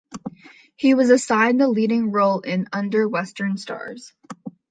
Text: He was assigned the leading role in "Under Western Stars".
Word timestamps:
He 0.77 0.95
was 0.95 1.11
assigned 1.11 1.61
the 1.61 1.67
leading 1.67 2.09
role 2.11 2.39
in 2.39 2.65
"Under 2.73 3.07
Western 3.07 3.55
Stars". 3.57 4.13